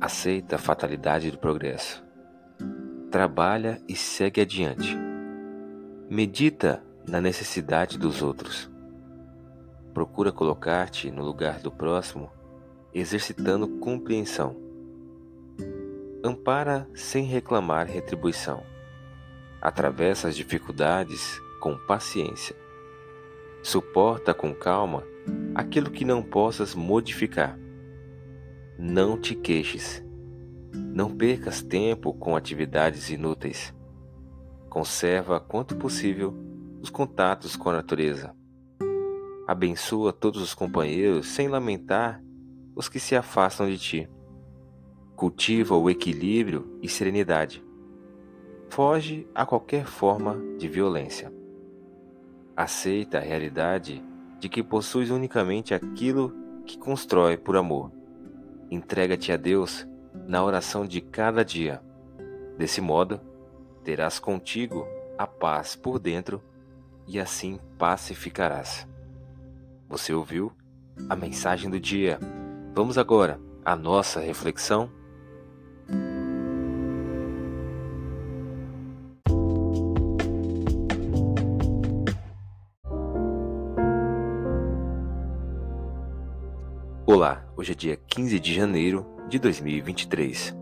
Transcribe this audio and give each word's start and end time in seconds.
Aceita 0.00 0.56
a 0.56 0.58
fatalidade 0.58 1.30
do 1.30 1.36
progresso. 1.36 2.02
Trabalha 3.10 3.82
e 3.86 3.94
segue 3.94 4.40
adiante. 4.40 4.96
Medita 6.08 6.82
na 7.06 7.20
necessidade 7.20 7.98
dos 7.98 8.22
outros. 8.22 8.70
Procura 9.92 10.32
colocar-te 10.32 11.10
no 11.10 11.22
lugar 11.22 11.58
do 11.60 11.70
próximo, 11.70 12.30
exercitando 12.94 13.68
compreensão. 13.78 14.56
Ampara 16.24 16.88
sem 16.94 17.24
reclamar 17.24 17.86
retribuição. 17.86 18.62
Atravessa 19.60 20.28
as 20.28 20.36
dificuldades 20.36 21.38
com 21.60 21.76
paciência. 21.76 22.56
Suporta 23.62 24.32
com 24.32 24.54
calma 24.54 25.04
aquilo 25.54 25.90
que 25.90 26.06
não 26.06 26.22
possas 26.22 26.74
modificar. 26.74 27.58
Não 28.82 29.20
te 29.20 29.34
queixes. 29.34 30.02
Não 30.72 31.14
percas 31.14 31.62
tempo 31.62 32.14
com 32.14 32.34
atividades 32.34 33.10
inúteis. 33.10 33.74
Conserva 34.70 35.38
quanto 35.38 35.76
possível 35.76 36.34
os 36.80 36.88
contatos 36.88 37.56
com 37.56 37.68
a 37.68 37.74
natureza. 37.74 38.34
Abençoa 39.46 40.14
todos 40.14 40.40
os 40.40 40.54
companheiros 40.54 41.26
sem 41.26 41.46
lamentar 41.46 42.24
os 42.74 42.88
que 42.88 42.98
se 42.98 43.14
afastam 43.14 43.68
de 43.68 43.76
ti. 43.76 44.08
Cultiva 45.14 45.76
o 45.76 45.90
equilíbrio 45.90 46.78
e 46.80 46.88
serenidade. 46.88 47.62
Foge 48.70 49.28
a 49.34 49.44
qualquer 49.44 49.84
forma 49.84 50.38
de 50.58 50.66
violência. 50.68 51.30
Aceita 52.56 53.18
a 53.18 53.20
realidade 53.20 54.02
de 54.38 54.48
que 54.48 54.62
possuis 54.62 55.10
unicamente 55.10 55.74
aquilo 55.74 56.32
que 56.64 56.78
constrói 56.78 57.36
por 57.36 57.58
amor. 57.58 57.99
Entrega-te 58.70 59.32
a 59.32 59.36
Deus 59.36 59.86
na 60.26 60.44
oração 60.44 60.86
de 60.86 61.00
cada 61.00 61.44
dia. 61.44 61.82
Desse 62.56 62.80
modo, 62.80 63.20
terás 63.82 64.18
contigo 64.18 64.86
a 65.18 65.26
paz 65.26 65.74
por 65.74 65.98
dentro 65.98 66.42
e 67.06 67.18
assim 67.18 67.58
pacificarás. 67.76 68.86
Você 69.88 70.12
ouviu 70.14 70.52
a 71.08 71.16
mensagem 71.16 71.68
do 71.68 71.80
dia? 71.80 72.18
Vamos 72.72 72.96
agora 72.96 73.40
à 73.64 73.74
nossa 73.74 74.20
reflexão 74.20 74.88
Olá, 87.12 87.44
hoje 87.56 87.72
é 87.72 87.74
dia 87.74 87.96
15 87.96 88.38
de 88.38 88.54
janeiro 88.54 89.04
de 89.28 89.36
2023. 89.40 90.56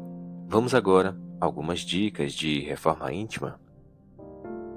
Vamos 0.46 0.74
agora 0.74 1.14
a 1.38 1.44
algumas 1.44 1.80
dicas 1.80 2.32
de 2.32 2.60
reforma 2.60 3.12
íntima. 3.12 3.60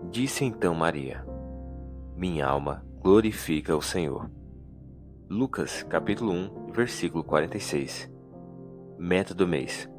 Disse 0.09 0.43
então 0.43 0.75
Maria: 0.75 1.25
Minha 2.13 2.45
alma 2.45 2.85
glorifica 2.99 3.73
o 3.73 3.81
Senhor. 3.81 4.29
Lucas, 5.29 5.81
capítulo 5.83 6.33
1, 6.33 6.71
versículo 6.73 7.23
46. 7.23 8.11
Meta 8.99 9.33
do 9.33 9.47
mês: 9.47 9.89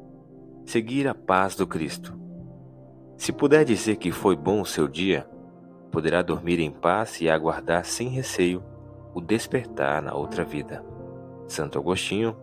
Seguir 0.67 1.07
a 1.07 1.15
paz 1.15 1.55
do 1.55 1.65
Cristo. 1.65 2.15
Se 3.17 3.33
puder 3.33 3.65
dizer 3.65 3.95
que 3.95 4.11
foi 4.11 4.35
bom 4.35 4.61
o 4.61 4.65
seu 4.65 4.87
dia, 4.87 5.27
poderá 5.91 6.21
dormir 6.21 6.59
em 6.59 6.69
paz 6.69 7.19
e 7.19 7.27
aguardar 7.27 7.83
sem 7.83 8.09
receio 8.09 8.63
o 9.11 9.19
despertar 9.19 10.03
na 10.03 10.13
outra 10.13 10.45
vida. 10.45 10.92
Santo 11.53 11.77
Agostinho, 11.77 12.35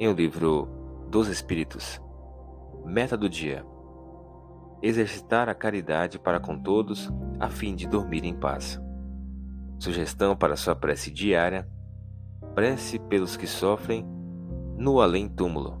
em 0.00 0.08
o 0.08 0.12
livro 0.12 0.68
dos 1.08 1.28
Espíritos. 1.28 2.02
Meta 2.84 3.16
do 3.16 3.28
dia: 3.28 3.64
exercitar 4.82 5.48
a 5.48 5.54
caridade 5.54 6.18
para 6.18 6.40
com 6.40 6.58
todos, 6.60 7.08
a 7.38 7.48
fim 7.48 7.76
de 7.76 7.86
dormir 7.86 8.24
em 8.24 8.34
paz. 8.34 8.80
Sugestão 9.78 10.36
para 10.36 10.56
sua 10.56 10.74
prece 10.74 11.12
diária: 11.12 11.68
prece 12.52 12.98
pelos 12.98 13.36
que 13.36 13.46
sofrem 13.46 14.04
no 14.76 15.00
além-túmulo. 15.00 15.80